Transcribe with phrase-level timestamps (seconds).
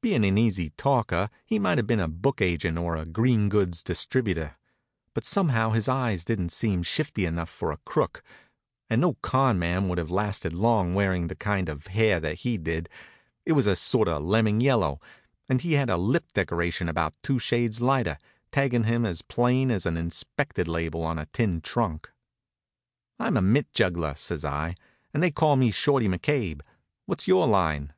[0.00, 3.82] Being an easy talker, he might have been a book agent or a green goods
[3.82, 4.56] distributor.
[5.12, 8.22] But somehow his eyes didn't seem shifty enough for a crook,
[8.88, 9.58] and no con.
[9.58, 12.88] man would have lasted long wearing the kind of hair that he did.
[13.44, 14.98] It was a sort of lemon yellow,
[15.46, 18.16] and he had a lip decoration about two shades lighter,
[18.52, 22.10] taggin' him as plain as an "inspected" label on a tin trunk.
[23.18, 24.74] "I'm a mitt juggler," says I,
[25.12, 26.62] "and they call me Shorty McCabe.
[27.04, 27.92] What's your line?"